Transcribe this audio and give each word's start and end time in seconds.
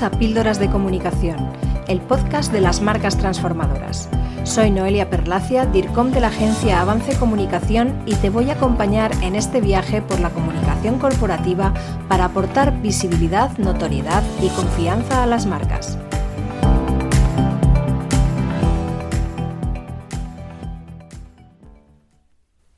A 0.00 0.10
Píldoras 0.10 0.58
de 0.58 0.70
Comunicación, 0.70 1.52
el 1.86 2.00
podcast 2.00 2.50
de 2.50 2.62
las 2.62 2.80
marcas 2.80 3.18
transformadoras. 3.18 4.08
Soy 4.42 4.70
Noelia 4.70 5.10
Perlacia, 5.10 5.66
DIRCOM 5.66 6.12
de 6.12 6.20
la 6.22 6.28
agencia 6.28 6.80
Avance 6.80 7.16
Comunicación 7.18 8.02
y 8.06 8.14
te 8.14 8.30
voy 8.30 8.48
a 8.48 8.54
acompañar 8.54 9.12
en 9.22 9.36
este 9.36 9.60
viaje 9.60 10.00
por 10.00 10.18
la 10.18 10.30
comunicación 10.30 10.98
corporativa 10.98 11.74
para 12.08 12.24
aportar 12.24 12.80
visibilidad, 12.80 13.56
notoriedad 13.58 14.22
y 14.40 14.48
confianza 14.48 15.22
a 15.22 15.26
las 15.26 15.44
marcas. 15.44 15.98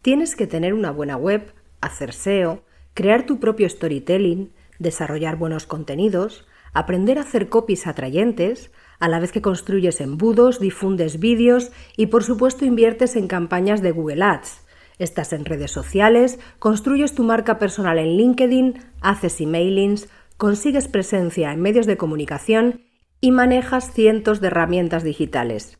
Tienes 0.03 0.35
que 0.35 0.49
tener 0.49 0.75
una 0.75 0.91
buena 0.91 1.17
web, 1.17 1.55
hacer 1.81 2.13
SEO, 2.13 2.65
crear 2.93 3.25
tu 3.25 3.39
propio 3.39 3.69
storytelling, 3.69 4.53
desarrollar 4.81 5.37
buenos 5.37 5.67
contenidos, 5.67 6.45
aprender 6.75 7.19
a 7.19 7.23
hacer 7.23 7.49
copies 7.49 7.87
atrayentes, 7.87 8.71
a 8.99 9.09
la 9.09 9.21
vez 9.21 9.33
que 9.33 9.43
construyes 9.43 10.01
embudos, 10.01 10.61
difundes 10.61 11.19
vídeos 11.19 11.73
y 11.97 12.07
por 12.07 12.25
supuesto 12.25 12.65
inviertes 12.65 13.17
en 13.17 13.29
campañas 13.29 13.81
de 13.81 13.93
Google 13.93 14.23
Ads. 14.23 14.61
Estás 14.99 15.33
en 15.33 15.45
redes 15.45 15.71
sociales, 15.71 16.39
construyes 16.59 17.15
tu 17.15 17.25
marca 17.25 17.59
personal 17.59 17.99
en 17.99 18.17
LinkedIn, 18.17 18.79
haces 19.01 19.41
emailings, 19.41 20.09
consigues 20.37 20.89
presencia 20.89 21.53
en 21.53 21.61
medios 21.61 21.87
de 21.87 21.97
comunicación 21.97 22.83
y 23.21 23.31
manejas 23.31 23.93
cientos 23.93 24.41
de 24.41 24.49
herramientas 24.49 25.03
digitales. 25.03 25.79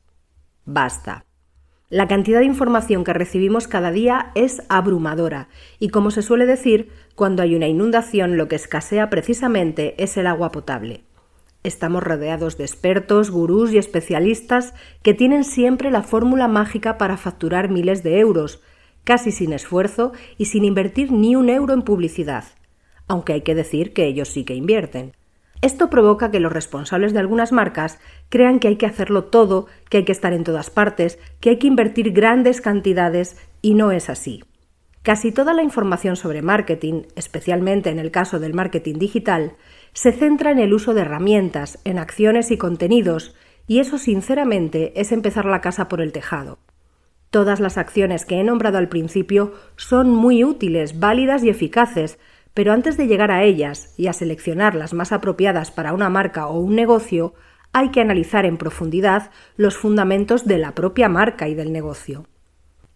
Basta. 0.65 1.27
La 1.95 2.09
cantidad 2.09 2.41
de 2.41 2.47
información 2.47 3.05
que 3.05 3.13
recibimos 3.13 3.69
cada 3.69 3.93
día 3.93 4.33
es 4.35 4.65
abrumadora 4.69 5.49
y 5.79 5.91
como 5.91 6.11
se 6.11 6.23
suele 6.23 6.45
decir, 6.45 6.89
cuando 7.15 7.41
hay 7.41 7.55
una 7.55 7.69
inundación 7.69 8.37
lo 8.37 8.49
que 8.49 8.57
escasea 8.57 9.11
precisamente 9.11 9.95
es 10.03 10.17
el 10.17 10.27
agua 10.27 10.51
potable. 10.51 11.05
Estamos 11.63 12.03
rodeados 12.03 12.59
de 12.59 12.65
expertos, 12.65 13.31
gurús 13.31 13.73
y 13.73 13.79
especialistas 13.79 14.75
que 15.05 15.15
tienen 15.15 15.45
siempre 15.45 15.93
la 15.93 16.03
fórmula 16.03 16.49
mágica 16.49 16.99
para 16.99 17.17
facturar 17.17 17.71
miles 17.71 18.03
de 18.03 18.19
euros, 18.19 18.61
casi 19.05 19.31
sin 19.31 19.53
esfuerzo 19.53 20.11
y 20.37 20.47
sin 20.47 20.65
invertir 20.65 21.13
ni 21.13 21.37
un 21.37 21.49
euro 21.49 21.75
en 21.75 21.83
publicidad, 21.83 22.43
aunque 23.07 23.35
hay 23.35 23.43
que 23.43 23.55
decir 23.55 23.93
que 23.93 24.07
ellos 24.07 24.31
sí 24.31 24.43
que 24.43 24.57
invierten. 24.57 25.13
Esto 25.65 25.89
provoca 25.89 26.31
que 26.31 26.41
los 26.41 26.53
responsables 26.53 27.15
de 27.15 27.21
algunas 27.21 27.51
marcas 27.51 27.99
crean 28.29 28.59
que 28.59 28.69
hay 28.69 28.77
que 28.77 28.85
hacerlo 28.85 29.25
todo, 29.25 29.67
que 29.89 29.97
hay 29.97 30.05
que 30.05 30.13
estar 30.13 30.35
en 30.35 30.45
todas 30.45 30.69
partes, 30.69 31.19
que 31.41 31.49
hay 31.49 31.59
que 31.59 31.67
invertir 31.67 32.13
grandes 32.13 32.61
cantidades 32.61 33.39
y 33.63 33.73
no 33.73 33.91
es 33.91 34.11
así. 34.11 34.45
Casi 35.03 35.33
toda 35.33 35.55
la 35.55 35.63
información 35.63 36.17
sobre 36.17 36.43
marketing, 36.43 37.05
especialmente 37.17 37.89
en 37.89 37.99
el 37.99 38.11
caso 38.11 38.41
del 38.41 38.53
marketing 38.53 38.97
digital, 38.97 39.55
se 39.95 40.13
centra 40.13 40.51
en 40.51 40.59
el 40.59 40.75
uso 40.75 40.93
de 40.93 41.01
herramientas, 41.01 41.79
en 41.85 41.99
acciones 41.99 42.51
y 42.51 42.59
contenidos, 42.59 43.35
y 43.67 43.79
eso 43.79 43.97
sinceramente 43.97 44.93
es 45.01 45.13
empezar 45.13 45.47
la 45.47 45.63
casa 45.63 45.89
por 45.89 46.03
el 46.03 46.13
tejado. 46.13 46.59
Todas 47.31 47.59
las 47.59 47.79
acciones 47.79 48.27
que 48.27 48.39
he 48.39 48.45
nombrado 48.45 48.77
al 48.77 48.91
principio 48.91 49.55
son 49.77 50.11
muy 50.11 50.45
útiles, 50.45 51.01
válidas 51.01 51.43
y 51.43 51.49
eficaces, 51.49 52.19
pero 52.55 52.73
antes 52.73 52.97
de 52.97 53.09
llegar 53.09 53.31
a 53.31 53.43
ellas 53.43 53.93
y 53.97 54.07
a 54.07 54.13
seleccionar 54.13 54.75
las 54.77 54.95
más 54.95 55.13
apropiadas 55.13 55.73
para 55.73 55.93
una 55.93 56.09
marca 56.09 56.47
o 56.47 56.59
un 56.59 56.77
negocio, 56.77 57.35
hay 57.73 57.91
que 57.91 58.01
analizar 58.01 58.47
en 58.47 58.57
profundidad 58.57 59.31
los 59.57 59.77
fundamentos 59.77 60.47
de 60.47 60.59
la 60.59 60.75
propia 60.77 61.09
marca 61.09 61.49
y 61.49 61.55
del 61.55 61.73
negocio. 61.73 62.27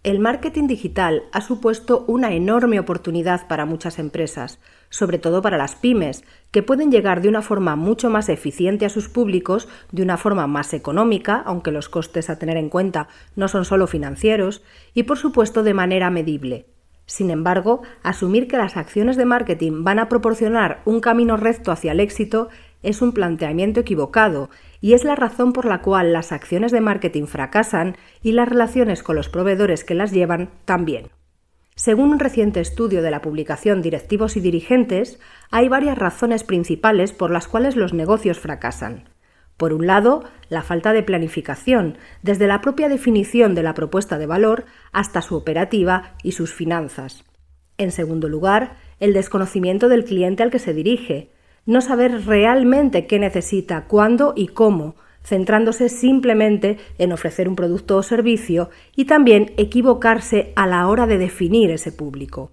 El 0.04 0.20
marketing 0.20 0.68
digital 0.68 1.24
ha 1.32 1.40
supuesto 1.40 2.04
una 2.06 2.32
enorme 2.32 2.78
oportunidad 2.78 3.48
para 3.48 3.66
muchas 3.66 3.98
empresas, 3.98 4.60
sobre 4.90 5.18
todo 5.18 5.42
para 5.42 5.58
las 5.58 5.74
pymes, 5.74 6.22
que 6.52 6.62
pueden 6.62 6.92
llegar 6.92 7.20
de 7.20 7.28
una 7.28 7.42
forma 7.42 7.74
mucho 7.74 8.08
más 8.08 8.28
eficiente 8.28 8.86
a 8.86 8.90
sus 8.90 9.08
públicos, 9.08 9.68
de 9.90 10.04
una 10.04 10.16
forma 10.16 10.46
más 10.46 10.72
económica, 10.72 11.42
aunque 11.44 11.72
los 11.72 11.88
costes 11.88 12.30
a 12.30 12.38
tener 12.38 12.56
en 12.56 12.68
cuenta 12.68 13.08
no 13.34 13.48
son 13.48 13.64
solo 13.64 13.88
financieros, 13.88 14.62
y 14.94 15.02
por 15.02 15.18
supuesto 15.18 15.64
de 15.64 15.74
manera 15.74 16.10
medible, 16.10 16.66
sin 17.08 17.30
embargo, 17.30 17.80
asumir 18.02 18.48
que 18.48 18.58
las 18.58 18.76
acciones 18.76 19.16
de 19.16 19.24
marketing 19.24 19.82
van 19.82 19.98
a 19.98 20.10
proporcionar 20.10 20.82
un 20.84 21.00
camino 21.00 21.38
recto 21.38 21.72
hacia 21.72 21.92
el 21.92 22.00
éxito 22.00 22.50
es 22.82 23.00
un 23.00 23.12
planteamiento 23.12 23.80
equivocado 23.80 24.50
y 24.82 24.92
es 24.92 25.04
la 25.04 25.16
razón 25.16 25.54
por 25.54 25.64
la 25.64 25.80
cual 25.80 26.12
las 26.12 26.32
acciones 26.32 26.70
de 26.70 26.82
marketing 26.82 27.24
fracasan 27.24 27.96
y 28.22 28.32
las 28.32 28.46
relaciones 28.46 29.02
con 29.02 29.16
los 29.16 29.30
proveedores 29.30 29.84
que 29.84 29.94
las 29.94 30.12
llevan 30.12 30.50
también. 30.66 31.08
Según 31.76 32.10
un 32.10 32.18
reciente 32.18 32.60
estudio 32.60 33.00
de 33.00 33.10
la 33.10 33.22
publicación 33.22 33.80
Directivos 33.80 34.36
y 34.36 34.40
Dirigentes, 34.40 35.18
hay 35.50 35.70
varias 35.70 35.96
razones 35.96 36.44
principales 36.44 37.12
por 37.12 37.30
las 37.30 37.48
cuales 37.48 37.74
los 37.74 37.94
negocios 37.94 38.38
fracasan. 38.38 39.08
Por 39.58 39.72
un 39.72 39.88
lado, 39.88 40.22
la 40.48 40.62
falta 40.62 40.92
de 40.92 41.02
planificación, 41.02 41.98
desde 42.22 42.46
la 42.46 42.60
propia 42.60 42.88
definición 42.88 43.56
de 43.56 43.64
la 43.64 43.74
propuesta 43.74 44.16
de 44.16 44.26
valor 44.26 44.64
hasta 44.92 45.20
su 45.20 45.34
operativa 45.34 46.14
y 46.22 46.32
sus 46.32 46.54
finanzas. 46.54 47.24
En 47.76 47.90
segundo 47.90 48.28
lugar, 48.28 48.76
el 49.00 49.12
desconocimiento 49.12 49.88
del 49.88 50.04
cliente 50.04 50.44
al 50.44 50.50
que 50.50 50.60
se 50.60 50.72
dirige, 50.72 51.32
no 51.66 51.80
saber 51.80 52.24
realmente 52.24 53.06
qué 53.06 53.18
necesita, 53.18 53.86
cuándo 53.86 54.32
y 54.36 54.46
cómo, 54.46 54.94
centrándose 55.24 55.88
simplemente 55.88 56.78
en 56.98 57.12
ofrecer 57.12 57.48
un 57.48 57.56
producto 57.56 57.96
o 57.96 58.02
servicio 58.04 58.70
y 58.94 59.06
también 59.06 59.52
equivocarse 59.56 60.52
a 60.54 60.68
la 60.68 60.86
hora 60.86 61.08
de 61.08 61.18
definir 61.18 61.70
ese 61.72 61.90
público. 61.90 62.52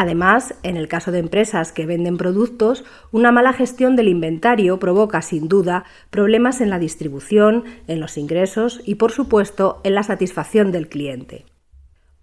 Además, 0.00 0.54
en 0.62 0.76
el 0.76 0.86
caso 0.86 1.10
de 1.10 1.18
empresas 1.18 1.72
que 1.72 1.84
venden 1.84 2.18
productos, 2.18 2.84
una 3.10 3.32
mala 3.32 3.52
gestión 3.52 3.96
del 3.96 4.06
inventario 4.06 4.78
provoca 4.78 5.22
sin 5.22 5.48
duda 5.48 5.82
problemas 6.10 6.60
en 6.60 6.70
la 6.70 6.78
distribución, 6.78 7.64
en 7.88 7.98
los 7.98 8.16
ingresos 8.16 8.80
y, 8.84 8.94
por 8.94 9.10
supuesto, 9.10 9.80
en 9.82 9.96
la 9.96 10.04
satisfacción 10.04 10.70
del 10.70 10.88
cliente. 10.88 11.46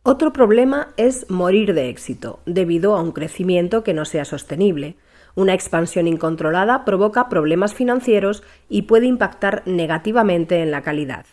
Otro 0.04 0.32
problema 0.32 0.94
es 0.96 1.30
morir 1.30 1.74
de 1.74 1.90
éxito, 1.90 2.40
debido 2.46 2.96
a 2.96 3.02
un 3.02 3.12
crecimiento 3.12 3.84
que 3.84 3.94
no 3.94 4.06
sea 4.06 4.24
sostenible. 4.24 4.96
Una 5.36 5.54
expansión 5.54 6.08
incontrolada 6.08 6.86
provoca 6.86 7.28
problemas 7.28 7.74
financieros 7.74 8.42
y 8.70 8.84
puede 8.84 9.08
impactar 9.08 9.64
negativamente 9.66 10.62
en 10.62 10.72
la 10.72 10.82
calidad. 10.82 11.26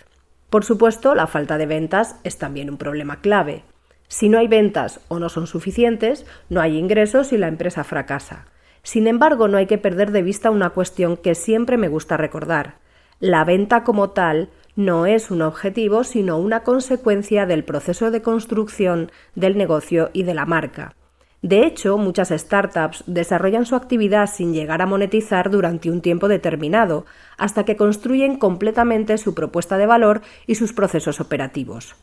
Por 0.50 0.64
supuesto, 0.64 1.14
la 1.14 1.28
falta 1.28 1.56
de 1.56 1.66
ventas 1.66 2.16
es 2.24 2.36
también 2.36 2.68
un 2.68 2.78
problema 2.78 3.20
clave. 3.20 3.62
Si 4.12 4.28
no 4.28 4.36
hay 4.36 4.46
ventas 4.46 5.00
o 5.08 5.18
no 5.18 5.30
son 5.30 5.46
suficientes, 5.46 6.26
no 6.50 6.60
hay 6.60 6.76
ingresos 6.76 7.32
y 7.32 7.38
la 7.38 7.48
empresa 7.48 7.82
fracasa. 7.82 8.44
Sin 8.82 9.06
embargo, 9.06 9.48
no 9.48 9.56
hay 9.56 9.64
que 9.64 9.78
perder 9.78 10.12
de 10.12 10.20
vista 10.20 10.50
una 10.50 10.68
cuestión 10.68 11.16
que 11.16 11.34
siempre 11.34 11.78
me 11.78 11.88
gusta 11.88 12.18
recordar. 12.18 12.74
La 13.20 13.42
venta 13.46 13.84
como 13.84 14.10
tal 14.10 14.50
no 14.76 15.06
es 15.06 15.30
un 15.30 15.40
objetivo, 15.40 16.04
sino 16.04 16.36
una 16.36 16.62
consecuencia 16.62 17.46
del 17.46 17.64
proceso 17.64 18.10
de 18.10 18.20
construcción 18.20 19.10
del 19.34 19.56
negocio 19.56 20.10
y 20.12 20.24
de 20.24 20.34
la 20.34 20.44
marca. 20.44 20.94
De 21.40 21.64
hecho, 21.64 21.96
muchas 21.96 22.28
startups 22.28 23.04
desarrollan 23.06 23.64
su 23.64 23.76
actividad 23.76 24.28
sin 24.28 24.52
llegar 24.52 24.82
a 24.82 24.86
monetizar 24.86 25.48
durante 25.48 25.90
un 25.90 26.02
tiempo 26.02 26.28
determinado, 26.28 27.06
hasta 27.38 27.64
que 27.64 27.76
construyen 27.76 28.36
completamente 28.36 29.16
su 29.16 29.32
propuesta 29.32 29.78
de 29.78 29.86
valor 29.86 30.20
y 30.46 30.56
sus 30.56 30.74
procesos 30.74 31.18
operativos. 31.18 31.96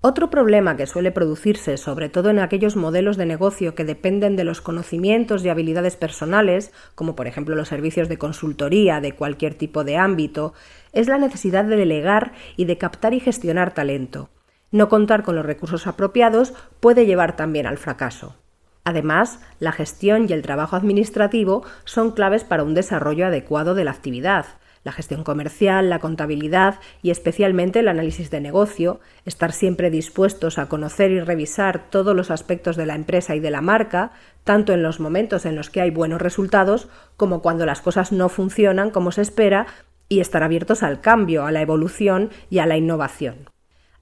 Otro 0.00 0.30
problema 0.30 0.76
que 0.76 0.86
suele 0.86 1.10
producirse, 1.10 1.76
sobre 1.76 2.08
todo 2.08 2.30
en 2.30 2.38
aquellos 2.38 2.76
modelos 2.76 3.16
de 3.16 3.26
negocio 3.26 3.74
que 3.74 3.84
dependen 3.84 4.36
de 4.36 4.44
los 4.44 4.60
conocimientos 4.60 5.44
y 5.44 5.48
habilidades 5.48 5.96
personales, 5.96 6.72
como 6.94 7.16
por 7.16 7.26
ejemplo 7.26 7.56
los 7.56 7.66
servicios 7.66 8.08
de 8.08 8.16
consultoría 8.16 9.00
de 9.00 9.16
cualquier 9.16 9.54
tipo 9.54 9.82
de 9.82 9.96
ámbito, 9.96 10.54
es 10.92 11.08
la 11.08 11.18
necesidad 11.18 11.64
de 11.64 11.74
delegar 11.74 12.32
y 12.56 12.66
de 12.66 12.78
captar 12.78 13.12
y 13.12 13.18
gestionar 13.18 13.74
talento. 13.74 14.28
No 14.70 14.88
contar 14.88 15.24
con 15.24 15.34
los 15.34 15.44
recursos 15.44 15.88
apropiados 15.88 16.54
puede 16.78 17.04
llevar 17.04 17.34
también 17.34 17.66
al 17.66 17.78
fracaso. 17.78 18.36
Además, 18.84 19.40
la 19.58 19.72
gestión 19.72 20.26
y 20.28 20.32
el 20.32 20.42
trabajo 20.42 20.76
administrativo 20.76 21.64
son 21.84 22.12
claves 22.12 22.44
para 22.44 22.62
un 22.62 22.74
desarrollo 22.74 23.26
adecuado 23.26 23.74
de 23.74 23.82
la 23.82 23.90
actividad, 23.90 24.46
la 24.84 24.92
gestión 24.92 25.24
comercial, 25.24 25.90
la 25.90 25.98
contabilidad 25.98 26.80
y 27.02 27.10
especialmente 27.10 27.80
el 27.80 27.88
análisis 27.88 28.30
de 28.30 28.40
negocio, 28.40 29.00
estar 29.24 29.52
siempre 29.52 29.90
dispuestos 29.90 30.58
a 30.58 30.68
conocer 30.68 31.10
y 31.10 31.20
revisar 31.20 31.90
todos 31.90 32.14
los 32.14 32.30
aspectos 32.30 32.76
de 32.76 32.86
la 32.86 32.94
empresa 32.94 33.34
y 33.34 33.40
de 33.40 33.50
la 33.50 33.60
marca, 33.60 34.12
tanto 34.44 34.72
en 34.72 34.82
los 34.82 35.00
momentos 35.00 35.46
en 35.46 35.56
los 35.56 35.70
que 35.70 35.80
hay 35.80 35.90
buenos 35.90 36.22
resultados 36.22 36.88
como 37.16 37.42
cuando 37.42 37.66
las 37.66 37.80
cosas 37.80 38.12
no 38.12 38.28
funcionan 38.28 38.90
como 38.90 39.12
se 39.12 39.22
espera 39.22 39.66
y 40.08 40.20
estar 40.20 40.42
abiertos 40.42 40.82
al 40.82 41.00
cambio, 41.00 41.44
a 41.44 41.52
la 41.52 41.60
evolución 41.60 42.30
y 42.50 42.58
a 42.58 42.66
la 42.66 42.76
innovación. 42.76 43.50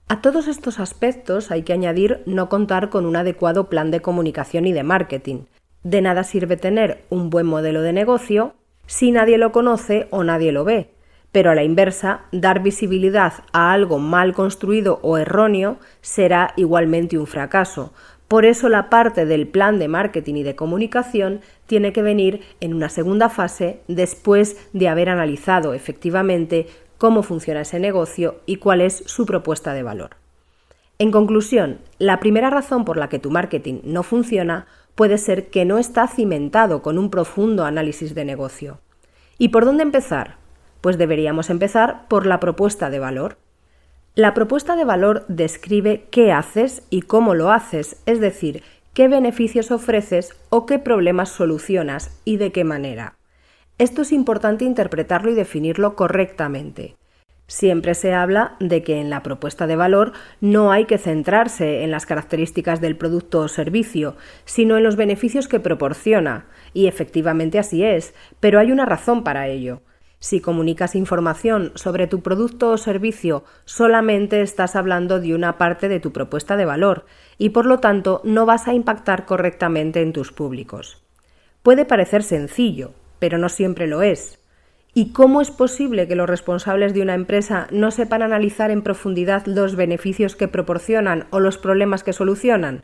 A 0.08 0.20
todos 0.20 0.46
estos 0.46 0.78
aspectos 0.78 1.50
hay 1.50 1.62
que 1.62 1.72
añadir 1.72 2.22
no 2.26 2.48
contar 2.48 2.90
con 2.90 3.06
un 3.06 3.16
adecuado 3.16 3.68
plan 3.68 3.90
de 3.90 4.00
comunicación 4.00 4.66
y 4.66 4.72
de 4.72 4.84
marketing. 4.84 5.46
De 5.82 6.00
nada 6.00 6.22
sirve 6.22 6.56
tener 6.56 7.04
un 7.10 7.28
buen 7.28 7.46
modelo 7.46 7.82
de 7.82 7.92
negocio 7.92 8.54
si 8.86 9.10
nadie 9.10 9.38
lo 9.38 9.52
conoce 9.52 10.08
o 10.10 10.24
nadie 10.24 10.52
lo 10.52 10.64
ve. 10.64 10.90
pero 11.36 11.50
a 11.50 11.54
la 11.54 11.64
inversa, 11.64 12.22
dar 12.32 12.62
visibilidad 12.62 13.44
a 13.52 13.74
algo 13.74 13.98
mal 13.98 14.32
construido 14.32 15.00
o 15.02 15.18
erróneo 15.18 15.76
será 16.00 16.54
igualmente 16.56 17.18
un 17.18 17.26
fracaso. 17.26 17.92
Por 18.26 18.46
eso 18.46 18.70
la 18.70 18.88
parte 18.88 19.26
del 19.26 19.46
plan 19.46 19.78
de 19.78 19.86
marketing 19.86 20.36
y 20.36 20.42
de 20.44 20.56
comunicación 20.56 21.42
tiene 21.66 21.92
que 21.92 22.00
venir 22.00 22.40
en 22.60 22.72
una 22.72 22.88
segunda 22.88 23.28
fase 23.28 23.80
después 23.86 24.56
de 24.72 24.88
haber 24.88 25.10
analizado 25.10 25.74
efectivamente 25.74 26.68
cómo 26.96 27.22
funciona 27.22 27.60
ese 27.60 27.80
negocio 27.80 28.36
y 28.46 28.56
cuál 28.56 28.80
es 28.80 29.02
su 29.04 29.26
propuesta 29.26 29.74
de 29.74 29.82
valor. 29.82 30.16
En 30.98 31.10
conclusión, 31.10 31.80
la 31.98 32.18
primera 32.18 32.48
razón 32.48 32.86
por 32.86 32.96
la 32.96 33.10
que 33.10 33.18
tu 33.18 33.30
marketing 33.30 33.80
no 33.84 34.02
funciona 34.02 34.66
puede 34.96 35.18
ser 35.18 35.50
que 35.50 35.64
no 35.64 35.78
está 35.78 36.08
cimentado 36.08 36.82
con 36.82 36.98
un 36.98 37.10
profundo 37.10 37.64
análisis 37.64 38.16
de 38.16 38.24
negocio. 38.24 38.80
¿Y 39.38 39.50
por 39.50 39.64
dónde 39.64 39.84
empezar? 39.84 40.38
Pues 40.80 40.98
deberíamos 40.98 41.50
empezar 41.50 42.08
por 42.08 42.26
la 42.26 42.40
propuesta 42.40 42.90
de 42.90 42.98
valor. 42.98 43.36
La 44.14 44.34
propuesta 44.34 44.74
de 44.74 44.84
valor 44.84 45.24
describe 45.28 46.06
qué 46.10 46.32
haces 46.32 46.82
y 46.90 47.02
cómo 47.02 47.34
lo 47.34 47.52
haces, 47.52 48.02
es 48.06 48.18
decir, 48.18 48.62
qué 48.94 49.08
beneficios 49.08 49.70
ofreces 49.70 50.34
o 50.48 50.64
qué 50.64 50.78
problemas 50.78 51.28
solucionas 51.28 52.18
y 52.24 52.38
de 52.38 52.50
qué 52.50 52.64
manera. 52.64 53.14
Esto 53.78 54.00
es 54.00 54.12
importante 54.12 54.64
interpretarlo 54.64 55.30
y 55.30 55.34
definirlo 55.34 55.96
correctamente. 55.96 56.96
Siempre 57.48 57.94
se 57.94 58.12
habla 58.12 58.56
de 58.58 58.82
que 58.82 59.00
en 59.00 59.08
la 59.08 59.22
propuesta 59.22 59.68
de 59.68 59.76
valor 59.76 60.12
no 60.40 60.72
hay 60.72 60.84
que 60.86 60.98
centrarse 60.98 61.84
en 61.84 61.92
las 61.92 62.04
características 62.04 62.80
del 62.80 62.96
producto 62.96 63.40
o 63.40 63.48
servicio, 63.48 64.16
sino 64.44 64.76
en 64.76 64.82
los 64.82 64.96
beneficios 64.96 65.46
que 65.46 65.60
proporciona, 65.60 66.46
y 66.72 66.88
efectivamente 66.88 67.60
así 67.60 67.84
es, 67.84 68.14
pero 68.40 68.58
hay 68.58 68.72
una 68.72 68.84
razón 68.84 69.22
para 69.22 69.46
ello. 69.46 69.80
Si 70.18 70.40
comunicas 70.40 70.96
información 70.96 71.70
sobre 71.76 72.08
tu 72.08 72.20
producto 72.20 72.70
o 72.70 72.78
servicio, 72.78 73.44
solamente 73.64 74.42
estás 74.42 74.74
hablando 74.74 75.20
de 75.20 75.34
una 75.34 75.56
parte 75.56 75.88
de 75.88 76.00
tu 76.00 76.12
propuesta 76.12 76.56
de 76.56 76.64
valor 76.64 77.04
y 77.38 77.50
por 77.50 77.66
lo 77.66 77.78
tanto 77.78 78.22
no 78.24 78.44
vas 78.44 78.66
a 78.66 78.74
impactar 78.74 79.24
correctamente 79.24 80.00
en 80.02 80.12
tus 80.12 80.32
públicos. 80.32 81.04
Puede 81.62 81.84
parecer 81.84 82.22
sencillo, 82.22 82.92
pero 83.18 83.38
no 83.38 83.48
siempre 83.48 83.86
lo 83.86 84.02
es. 84.02 84.40
¿Y 84.98 85.12
cómo 85.12 85.42
es 85.42 85.50
posible 85.50 86.08
que 86.08 86.16
los 86.16 86.26
responsables 86.26 86.94
de 86.94 87.02
una 87.02 87.12
empresa 87.12 87.66
no 87.70 87.90
sepan 87.90 88.22
analizar 88.22 88.70
en 88.70 88.80
profundidad 88.80 89.44
los 89.44 89.76
beneficios 89.76 90.36
que 90.36 90.48
proporcionan 90.48 91.26
o 91.28 91.38
los 91.38 91.58
problemas 91.58 92.02
que 92.02 92.14
solucionan? 92.14 92.82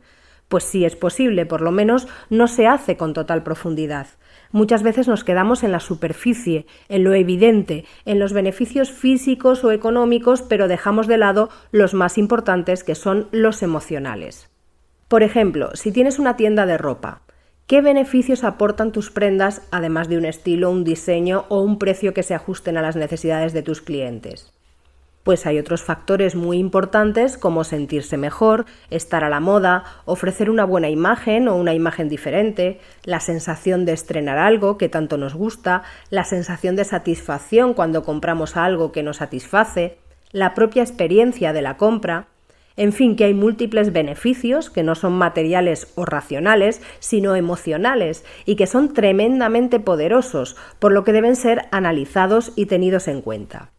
Pues 0.49 0.65
sí 0.65 0.85
es 0.85 0.95
posible, 0.95 1.47
por 1.47 1.63
lo 1.63 1.71
menos 1.71 2.09
no 2.29 2.49
se 2.49 2.67
hace 2.67 2.99
con 2.99 3.15
total 3.15 3.43
profundidad. 3.43 4.09
Muchas 4.51 4.83
veces 4.83 5.09
nos 5.09 5.25
quedamos 5.25 5.63
en 5.63 5.73
la 5.73 5.81
superficie, 5.81 6.67
en 6.91 7.03
lo 7.03 7.15
evidente, 7.15 7.87
en 8.05 8.19
los 8.19 8.35
beneficios 8.35 8.91
físicos 8.91 9.65
o 9.65 9.73
económicos, 9.73 10.43
pero 10.43 10.69
dejamos 10.69 11.07
de 11.07 11.17
lado 11.17 11.49
los 11.71 11.95
más 11.95 12.19
importantes 12.19 12.85
que 12.85 12.95
son 12.95 13.29
los 13.33 13.63
emocionales. 13.63 14.51
Por 15.09 15.23
ejemplo, 15.23 15.71
si 15.77 15.93
tienes 15.93 16.19
una 16.19 16.37
tienda 16.37 16.67
de 16.67 16.77
ropa, 16.77 17.23
¿qué 17.67 17.81
beneficios 17.81 18.45
aportan 18.45 18.93
tus 18.93 19.11
prendas 19.11 19.63
además 19.71 20.09
de 20.09 20.19
un 20.19 20.25
estilo, 20.25 20.71
un 20.71 20.85
diseño 20.85 21.45
o 21.49 21.61
un 21.61 21.79
precio 21.79 22.15
que 22.15 22.23
se 22.23 22.35
ajusten 22.35 22.77
a 22.77 22.83
las 22.83 22.97
necesidades 22.97 23.53
de 23.53 23.63
tus 23.63 23.81
clientes? 23.81 24.53
pues 25.23 25.47
hay 25.47 25.59
otros 25.59 25.83
factores 25.83 26.35
muy 26.35 26.59
importantes 26.59 27.39
como 27.39 27.65
sentirse 27.65 28.17
mejor, 28.17 28.67
estar 28.91 29.25
a 29.25 29.31
la 29.31 29.41
moda, 29.41 29.85
ofrecer 30.05 30.51
una 30.51 30.65
buena 30.65 30.89
imagen 30.89 31.49
o 31.49 31.57
una 31.57 31.75
imagen 31.75 32.09
diferente, 32.09 32.81
la 33.05 33.21
sensación 33.21 33.85
de 33.85 33.93
estrenar 33.93 34.39
algo 34.39 34.79
que 34.79 34.89
tanto 34.89 35.19
nos 35.19 35.35
gusta, 35.35 35.83
la 36.11 36.25
sensación 36.25 36.77
de 36.77 36.85
satisfacción 36.85 37.75
cuando 37.75 38.03
compramos 38.03 38.57
algo 38.57 38.91
que 38.91 39.03
nos 39.03 39.19
satisface, 39.19 39.99
la 40.33 40.55
propia 40.55 40.83
experiencia 40.83 41.53
de 41.53 41.63
la 41.63 41.77
compra, 41.77 42.27
en 42.77 42.93
fin, 42.93 43.17
que 43.17 43.25
hay 43.25 43.35
múltiples 43.35 43.93
beneficios 43.93 44.71
que 44.71 44.83
no 44.83 44.95
son 44.95 45.13
materiales 45.15 45.93
o 45.95 46.05
racionales, 46.05 46.81
sino 47.01 47.37
emocionales 47.37 48.25
y 48.47 48.57
que 48.57 48.67
son 48.67 48.95
tremendamente 48.95 49.81
poderosos, 49.81 50.57
por 50.79 50.93
lo 50.93 51.05
que 51.05 51.13
deben 51.13 51.37
ser 51.37 51.67
analizados 51.71 52.53
y 52.57 52.67
tenidos 52.67 53.09
en 53.09 53.21
cuenta. 53.21 53.71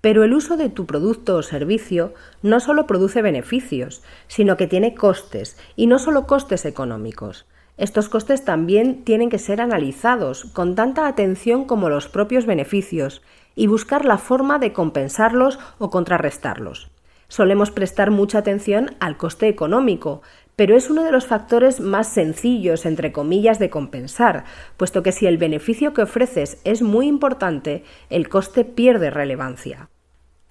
Pero 0.00 0.22
el 0.22 0.32
uso 0.32 0.56
de 0.56 0.68
tu 0.68 0.86
producto 0.86 1.36
o 1.36 1.42
servicio 1.42 2.14
no 2.42 2.60
solo 2.60 2.86
produce 2.86 3.20
beneficios, 3.20 4.02
sino 4.28 4.56
que 4.56 4.68
tiene 4.68 4.94
costes, 4.94 5.58
y 5.74 5.88
no 5.88 5.98
solo 5.98 6.26
costes 6.26 6.64
económicos. 6.64 7.46
Estos 7.76 8.08
costes 8.08 8.44
también 8.44 9.04
tienen 9.04 9.30
que 9.30 9.38
ser 9.38 9.60
analizados 9.60 10.44
con 10.46 10.74
tanta 10.74 11.06
atención 11.06 11.64
como 11.64 11.88
los 11.88 12.08
propios 12.08 12.46
beneficios 12.46 13.22
y 13.54 13.66
buscar 13.66 14.04
la 14.04 14.18
forma 14.18 14.58
de 14.58 14.72
compensarlos 14.72 15.58
o 15.78 15.90
contrarrestarlos. 15.90 16.90
Solemos 17.28 17.70
prestar 17.70 18.10
mucha 18.10 18.38
atención 18.38 18.96
al 19.00 19.18
coste 19.18 19.48
económico, 19.48 20.22
pero 20.56 20.74
es 20.74 20.88
uno 20.88 21.04
de 21.04 21.12
los 21.12 21.26
factores 21.26 21.78
más 21.78 22.08
sencillos, 22.08 22.86
entre 22.86 23.12
comillas, 23.12 23.58
de 23.58 23.70
compensar, 23.70 24.44
puesto 24.76 25.02
que 25.02 25.12
si 25.12 25.26
el 25.26 25.36
beneficio 25.36 25.92
que 25.92 26.02
ofreces 26.02 26.60
es 26.64 26.80
muy 26.80 27.06
importante, 27.06 27.84
el 28.08 28.28
coste 28.30 28.64
pierde 28.64 29.10
relevancia. 29.10 29.90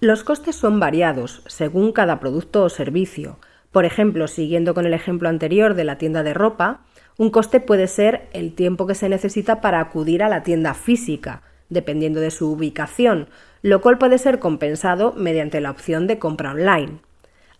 Los 0.00 0.22
costes 0.22 0.54
son 0.54 0.78
variados 0.78 1.42
según 1.46 1.90
cada 1.90 2.20
producto 2.20 2.62
o 2.62 2.68
servicio. 2.68 3.40
Por 3.72 3.84
ejemplo, 3.84 4.28
siguiendo 4.28 4.72
con 4.72 4.86
el 4.86 4.94
ejemplo 4.94 5.28
anterior 5.28 5.74
de 5.74 5.84
la 5.84 5.98
tienda 5.98 6.22
de 6.22 6.32
ropa, 6.32 6.84
un 7.16 7.30
coste 7.30 7.58
puede 7.58 7.88
ser 7.88 8.28
el 8.32 8.54
tiempo 8.54 8.86
que 8.86 8.94
se 8.94 9.08
necesita 9.08 9.60
para 9.60 9.80
acudir 9.80 10.22
a 10.22 10.28
la 10.28 10.44
tienda 10.44 10.72
física, 10.74 11.42
dependiendo 11.68 12.20
de 12.20 12.30
su 12.30 12.50
ubicación, 12.50 13.28
lo 13.62 13.80
cual 13.80 13.98
puede 13.98 14.18
ser 14.18 14.38
compensado 14.38 15.12
mediante 15.16 15.60
la 15.60 15.70
opción 15.70 16.06
de 16.06 16.18
compra 16.18 16.52
online. 16.52 17.00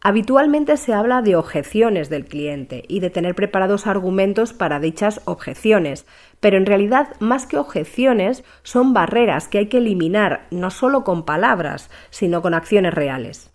Habitualmente 0.00 0.76
se 0.76 0.94
habla 0.94 1.22
de 1.22 1.34
objeciones 1.34 2.08
del 2.08 2.24
cliente 2.24 2.84
y 2.86 3.00
de 3.00 3.10
tener 3.10 3.34
preparados 3.34 3.88
argumentos 3.88 4.52
para 4.52 4.78
dichas 4.78 5.20
objeciones, 5.24 6.06
pero 6.38 6.56
en 6.56 6.66
realidad 6.66 7.08
más 7.18 7.46
que 7.46 7.56
objeciones 7.56 8.44
son 8.62 8.94
barreras 8.94 9.48
que 9.48 9.58
hay 9.58 9.66
que 9.66 9.78
eliminar 9.78 10.46
no 10.52 10.70
solo 10.70 11.02
con 11.02 11.24
palabras, 11.24 11.90
sino 12.10 12.42
con 12.42 12.54
acciones 12.54 12.94
reales. 12.94 13.50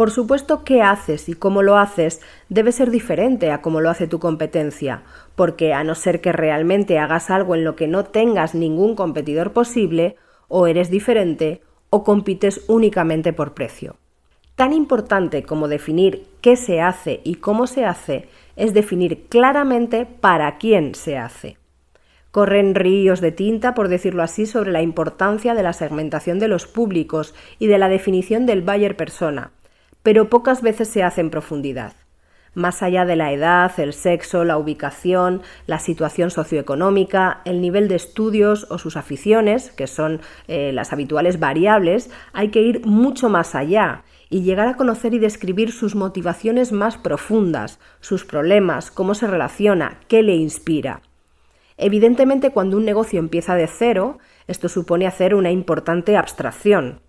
Por 0.00 0.10
supuesto, 0.10 0.64
qué 0.64 0.80
haces 0.80 1.28
y 1.28 1.34
cómo 1.34 1.60
lo 1.60 1.76
haces 1.76 2.22
debe 2.48 2.72
ser 2.72 2.90
diferente 2.90 3.50
a 3.50 3.60
cómo 3.60 3.82
lo 3.82 3.90
hace 3.90 4.06
tu 4.06 4.18
competencia, 4.18 5.02
porque 5.36 5.74
a 5.74 5.84
no 5.84 5.94
ser 5.94 6.22
que 6.22 6.32
realmente 6.32 6.98
hagas 6.98 7.28
algo 7.28 7.54
en 7.54 7.64
lo 7.64 7.76
que 7.76 7.86
no 7.86 8.04
tengas 8.04 8.54
ningún 8.54 8.94
competidor 8.94 9.52
posible, 9.52 10.16
o 10.48 10.66
eres 10.66 10.88
diferente 10.88 11.60
o 11.90 12.02
compites 12.02 12.64
únicamente 12.66 13.34
por 13.34 13.52
precio. 13.52 13.96
Tan 14.56 14.72
importante 14.72 15.42
como 15.42 15.68
definir 15.68 16.24
qué 16.40 16.56
se 16.56 16.80
hace 16.80 17.20
y 17.22 17.34
cómo 17.34 17.66
se 17.66 17.84
hace 17.84 18.26
es 18.56 18.72
definir 18.72 19.26
claramente 19.28 20.06
para 20.06 20.56
quién 20.56 20.94
se 20.94 21.18
hace. 21.18 21.58
Corren 22.30 22.74
ríos 22.74 23.20
de 23.20 23.32
tinta, 23.32 23.74
por 23.74 23.88
decirlo 23.88 24.22
así, 24.22 24.46
sobre 24.46 24.72
la 24.72 24.80
importancia 24.80 25.52
de 25.52 25.62
la 25.62 25.74
segmentación 25.74 26.38
de 26.38 26.48
los 26.48 26.66
públicos 26.66 27.34
y 27.58 27.66
de 27.66 27.76
la 27.76 27.90
definición 27.90 28.46
del 28.46 28.62
buyer 28.62 28.96
persona, 28.96 29.50
pero 30.02 30.28
pocas 30.28 30.62
veces 30.62 30.88
se 30.88 31.02
hace 31.02 31.20
en 31.20 31.30
profundidad. 31.30 31.92
Más 32.54 32.82
allá 32.82 33.04
de 33.04 33.14
la 33.14 33.32
edad, 33.32 33.78
el 33.78 33.92
sexo, 33.92 34.44
la 34.44 34.58
ubicación, 34.58 35.42
la 35.66 35.78
situación 35.78 36.32
socioeconómica, 36.32 37.42
el 37.44 37.60
nivel 37.60 37.86
de 37.86 37.94
estudios 37.94 38.66
o 38.70 38.78
sus 38.78 38.96
aficiones, 38.96 39.70
que 39.70 39.86
son 39.86 40.20
eh, 40.48 40.72
las 40.72 40.92
habituales 40.92 41.38
variables, 41.38 42.10
hay 42.32 42.48
que 42.48 42.60
ir 42.60 42.84
mucho 42.84 43.28
más 43.28 43.54
allá 43.54 44.02
y 44.30 44.42
llegar 44.42 44.66
a 44.66 44.76
conocer 44.76 45.14
y 45.14 45.20
describir 45.20 45.70
sus 45.70 45.94
motivaciones 45.94 46.72
más 46.72 46.96
profundas, 46.96 47.78
sus 48.00 48.24
problemas, 48.24 48.90
cómo 48.90 49.14
se 49.14 49.28
relaciona, 49.28 50.00
qué 50.08 50.22
le 50.24 50.34
inspira. 50.34 51.02
Evidentemente, 51.76 52.50
cuando 52.50 52.76
un 52.76 52.84
negocio 52.84 53.20
empieza 53.20 53.54
de 53.54 53.68
cero, 53.68 54.18
esto 54.48 54.68
supone 54.68 55.06
hacer 55.06 55.34
una 55.34 55.50
importante 55.50 56.16
abstracción, 56.16 57.00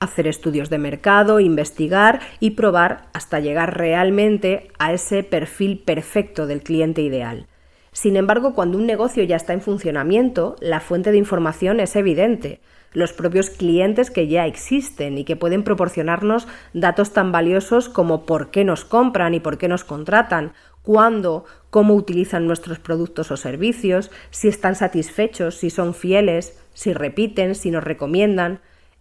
hacer 0.00 0.26
estudios 0.26 0.70
de 0.70 0.78
mercado, 0.78 1.40
investigar 1.40 2.20
y 2.40 2.50
probar 2.50 3.08
hasta 3.12 3.40
llegar 3.40 3.76
realmente 3.76 4.72
a 4.78 4.92
ese 4.92 5.22
perfil 5.22 5.78
perfecto 5.78 6.46
del 6.46 6.62
cliente 6.62 7.02
ideal. 7.02 7.46
Sin 7.92 8.16
embargo, 8.16 8.54
cuando 8.54 8.78
un 8.78 8.86
negocio 8.86 9.22
ya 9.24 9.36
está 9.36 9.52
en 9.52 9.60
funcionamiento, 9.60 10.56
la 10.60 10.80
fuente 10.80 11.12
de 11.12 11.18
información 11.18 11.80
es 11.80 11.96
evidente 11.96 12.60
los 12.92 13.12
propios 13.12 13.50
clientes 13.50 14.10
que 14.10 14.26
ya 14.26 14.46
existen 14.46 15.18
y 15.18 15.24
que 15.24 15.36
pueden 15.36 15.62
proporcionarnos 15.62 16.48
datos 16.72 17.12
tan 17.12 17.32
valiosos 17.32 17.88
como 17.88 18.26
por 18.26 18.50
qué 18.50 18.64
nos 18.64 18.84
compran 18.84 19.34
y 19.34 19.40
por 19.40 19.58
qué 19.58 19.68
nos 19.68 19.84
contratan, 19.84 20.52
cuándo, 20.82 21.44
cómo 21.70 21.94
utilizan 21.94 22.46
nuestros 22.46 22.78
productos 22.78 23.30
o 23.30 23.36
servicios, 23.36 24.10
si 24.30 24.48
están 24.48 24.74
satisfechos, 24.74 25.56
si 25.56 25.70
son 25.70 25.94
fieles, 25.94 26.60
si 26.74 26.92
repiten, 26.92 27.54
si 27.54 27.70
nos 27.70 27.84
recomiendan. 27.84 28.60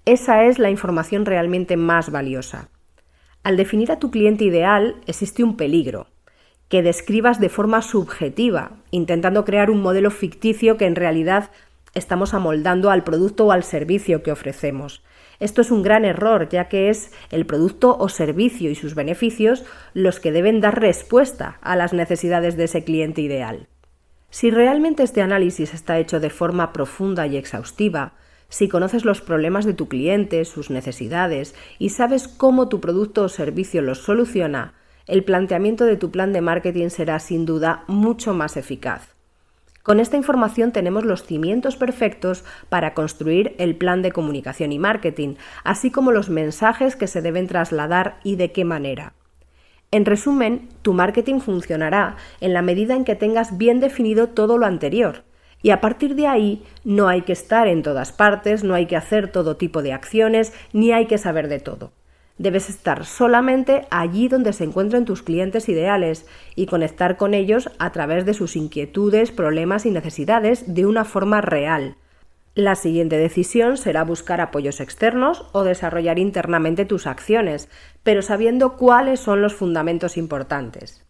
Esa 0.10 0.46
es 0.46 0.58
la 0.58 0.72
información 0.72 1.24
realmente 1.24 1.78
más 1.78 2.10
valiosa. 2.10 2.70
Al 3.44 3.58
definir 3.58 3.92
a 3.92 4.00
tu 4.00 4.10
cliente 4.10 4.44
ideal 4.44 4.96
existe 5.06 5.44
un 5.44 5.56
peligro, 5.56 6.08
que 6.68 6.82
describas 6.82 7.40
de 7.40 7.48
forma 7.48 7.84
subjetiva, 7.84 8.72
intentando 8.90 9.46
crear 9.46 9.70
un 9.70 9.84
modelo 9.84 10.10
ficticio 10.10 10.78
que 10.78 10.88
en 10.88 10.96
realidad 10.96 11.52
estamos 11.94 12.34
amoldando 12.34 12.90
al 12.90 13.04
producto 13.04 13.46
o 13.46 13.52
al 13.52 13.64
servicio 13.64 14.24
que 14.24 14.32
ofrecemos. 14.32 15.04
Esto 15.40 15.62
es 15.62 15.70
un 15.70 15.84
gran 15.84 16.06
error, 16.06 16.50
ya 16.50 16.70
que 16.70 16.90
es 16.90 17.12
el 17.30 17.46
producto 17.46 17.96
o 17.96 18.10
servicio 18.10 18.72
y 18.72 18.76
sus 18.76 18.96
beneficios 18.96 19.64
los 19.94 20.20
que 20.20 20.32
deben 20.32 20.60
dar 20.60 20.82
respuesta 20.82 21.60
a 21.62 21.76
las 21.76 21.94
necesidades 21.94 22.58
de 22.58 22.64
ese 22.64 22.84
cliente 22.84 23.22
ideal. 23.22 23.68
Si 24.32 24.50
realmente 24.50 25.04
este 25.04 25.22
análisis 25.22 25.76
está 25.76 26.00
hecho 26.00 26.20
de 26.20 26.32
forma 26.32 26.74
profunda 26.74 27.28
y 27.28 27.38
exhaustiva, 27.38 28.14
si 28.50 28.68
conoces 28.68 29.06
los 29.06 29.22
problemas 29.22 29.66
de 29.66 29.74
tu 29.74 29.88
cliente, 29.88 30.44
sus 30.44 30.70
necesidades 30.70 31.56
y 31.78 31.90
sabes 31.90 32.28
cómo 32.28 32.68
tu 32.68 32.82
producto 32.82 33.24
o 33.24 33.30
servicio 33.30 33.82
los 33.82 34.00
soluciona, 34.00 34.74
el 35.06 35.24
planteamiento 35.24 35.86
de 35.86 35.98
tu 35.98 36.12
plan 36.12 36.34
de 36.34 36.42
marketing 36.42 36.90
será 36.90 37.20
sin 37.20 37.46
duda 37.46 37.84
mucho 37.88 38.34
más 38.34 38.58
eficaz. 38.58 39.16
Con 39.82 40.00
esta 40.00 40.18
información 40.18 40.72
tenemos 40.72 41.06
los 41.06 41.24
cimientos 41.24 41.76
perfectos 41.76 42.44
para 42.70 42.94
construir 42.94 43.56
el 43.58 43.76
plan 43.76 44.02
de 44.02 44.12
comunicación 44.12 44.72
y 44.72 44.78
marketing, 44.78 45.36
así 45.64 45.90
como 45.90 46.12
los 46.12 46.30
mensajes 46.30 46.96
que 46.96 47.08
se 47.08 47.22
deben 47.22 47.48
trasladar 47.48 48.20
y 48.24 48.36
de 48.36 48.52
qué 48.52 48.66
manera. 48.66 49.14
En 49.92 50.06
resumen, 50.06 50.70
tu 50.84 50.94
marketing 50.94 51.40
funcionará 51.40 52.18
en 52.42 52.54
la 52.54 52.62
medida 52.62 52.96
en 52.96 53.06
que 53.06 53.16
tengas 53.16 53.58
bien 53.58 53.80
definido 53.80 54.30
todo 54.30 54.60
lo 54.60 54.68
anterior. 54.68 55.24
Y 55.62 55.72
a 55.72 55.82
partir 55.82 56.16
de 56.16 56.28
ahí 56.28 56.64
no 56.84 57.08
hay 57.08 57.24
que 57.24 57.34
estar 57.34 57.68
en 57.68 57.84
todas 57.84 58.12
partes, 58.12 58.64
no 58.64 58.76
hay 58.76 58.86
que 58.86 58.96
hacer 58.96 59.32
todo 59.32 59.58
tipo 59.58 59.82
de 59.82 59.94
acciones, 59.94 60.54
ni 60.74 60.92
hay 60.92 61.06
que 61.06 61.18
saber 61.18 61.48
de 61.48 61.60
todo. 61.60 61.92
Debes 62.38 62.70
estar 62.70 63.06
solamente 63.06 63.86
allí 63.92 64.30
donde 64.30 64.54
se 64.54 64.64
encuentren 64.64 65.04
tus 65.04 65.24
clientes 65.24 65.68
ideales 65.68 66.26
y 66.56 66.68
conectar 66.68 67.18
con 67.18 67.34
ellos 67.34 67.70
a 67.80 67.92
través 67.92 68.26
de 68.26 68.34
sus 68.34 68.56
inquietudes, 68.56 69.32
problemas 69.32 69.86
y 69.86 69.92
necesidades 69.92 70.74
de 70.74 70.86
una 70.86 71.04
forma 71.04 71.42
real. 71.42 71.98
La 72.56 72.76
siguiente 72.76 73.18
decisión 73.18 73.76
será 73.76 74.06
buscar 74.06 74.40
apoyos 74.40 74.80
externos 74.80 75.46
o 75.52 75.64
desarrollar 75.64 76.18
internamente 76.18 76.86
tus 76.86 77.08
acciones, 77.08 77.68
pero 78.04 78.22
sabiendo 78.22 78.78
cuáles 78.78 79.20
son 79.20 79.42
los 79.42 79.54
fundamentos 79.54 80.16
importantes. 80.16 81.06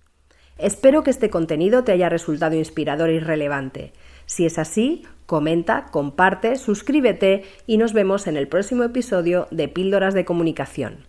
Espero 0.58 1.04
que 1.04 1.12
este 1.12 1.30
contenido 1.30 1.84
te 1.84 1.92
haya 1.92 2.10
resultado 2.10 2.56
inspirador 2.56 3.12
y 3.12 3.20
relevante. 3.20 3.94
Si 4.30 4.46
es 4.46 4.60
así, 4.60 5.02
comenta, 5.26 5.88
comparte, 5.88 6.56
suscríbete 6.56 7.46
y 7.66 7.78
nos 7.78 7.94
vemos 7.94 8.28
en 8.28 8.38
el 8.38 8.48
próximo 8.48 8.84
episodio 8.84 9.48
de 9.50 9.68
Píldoras 9.68 10.14
de 10.14 10.24
Comunicación. 10.24 11.08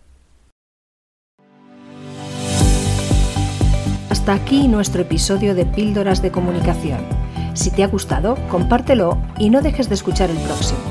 Hasta 4.09 4.33
aquí 4.33 4.67
nuestro 4.67 5.03
episodio 5.03 5.53
de 5.53 5.67
Píldoras 5.67 6.23
de 6.23 6.31
Comunicación. 6.31 6.99
Si 7.53 7.69
te 7.69 7.83
ha 7.83 7.87
gustado, 7.87 8.39
compártelo 8.49 9.21
y 9.37 9.51
no 9.51 9.61
dejes 9.61 9.87
de 9.87 9.93
escuchar 9.93 10.31
el 10.31 10.37
próximo. 10.37 10.90